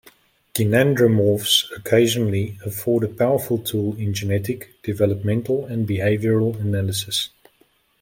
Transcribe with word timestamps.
Gynandromorphs 0.55 1.65
occasionally 1.77 2.57
afford 2.65 3.03
a 3.03 3.07
powerful 3.07 3.59
tool 3.59 3.95
in 3.97 4.15
genetic, 4.15 4.81
developmental, 4.81 5.67
and 5.67 5.87
behavioral 5.87 6.59
analyses. 6.59 7.29